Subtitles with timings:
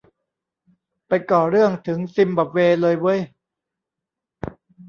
[1.07, 3.21] ไปก่อเรื่องถึงซิมบับเวเลยเว้ย